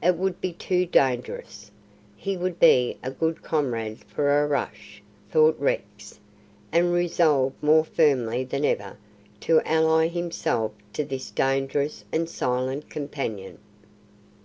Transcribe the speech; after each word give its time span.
It 0.00 0.14
would 0.14 0.40
be 0.40 0.52
too 0.52 0.86
dangerous. 0.86 1.72
"He 2.16 2.36
would 2.36 2.60
be 2.60 2.96
a 3.02 3.10
good 3.10 3.42
comrade 3.42 4.04
for 4.04 4.40
a 4.40 4.46
rush," 4.46 5.02
thought 5.32 5.56
Rex, 5.58 6.20
and 6.70 6.92
resolved 6.92 7.60
more 7.60 7.82
firmly 7.84 8.44
than 8.44 8.64
ever 8.64 8.96
to 9.40 9.60
ally 9.64 10.06
himself 10.06 10.70
to 10.92 11.04
this 11.04 11.32
dangerous 11.32 12.04
and 12.12 12.28
silent 12.30 12.88
companion. 12.88 13.58